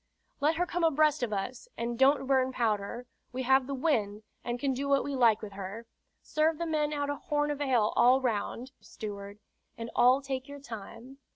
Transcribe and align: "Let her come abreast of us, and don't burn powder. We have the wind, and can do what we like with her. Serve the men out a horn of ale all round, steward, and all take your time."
"Let 0.39 0.55
her 0.55 0.65
come 0.65 0.83
abreast 0.83 1.21
of 1.21 1.31
us, 1.31 1.67
and 1.77 1.95
don't 1.95 2.25
burn 2.25 2.51
powder. 2.51 3.05
We 3.31 3.43
have 3.43 3.67
the 3.67 3.75
wind, 3.75 4.23
and 4.43 4.59
can 4.59 4.73
do 4.73 4.89
what 4.89 5.03
we 5.03 5.15
like 5.15 5.43
with 5.43 5.53
her. 5.53 5.85
Serve 6.23 6.57
the 6.57 6.65
men 6.65 6.91
out 6.91 7.11
a 7.11 7.17
horn 7.17 7.51
of 7.51 7.61
ale 7.61 7.93
all 7.95 8.19
round, 8.19 8.71
steward, 8.79 9.37
and 9.77 9.91
all 9.95 10.19
take 10.19 10.47
your 10.47 10.59
time." 10.59 11.19